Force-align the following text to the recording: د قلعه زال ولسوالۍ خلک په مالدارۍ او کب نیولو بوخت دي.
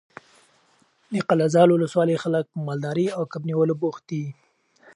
د 1.13 1.15
قلعه 1.29 1.47
زال 1.55 1.69
ولسوالۍ 1.71 2.15
خلک 2.23 2.43
په 2.53 2.57
مالدارۍ 2.67 3.07
او 3.17 3.23
کب 3.31 3.41
نیولو 3.49 3.73
بوخت 3.81 4.03
دي. 4.11 4.23